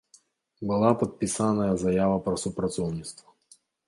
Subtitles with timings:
[0.69, 3.29] Была падпісаная заява пра супрацоўніцтва.